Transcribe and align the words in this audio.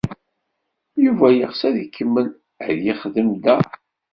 Yuba 1.03 1.27
yeɣs 1.31 1.61
ad 1.67 1.75
ikemmel 1.85 2.27
ad 2.67 2.77
yexdem 2.85 3.29
da. 3.43 3.57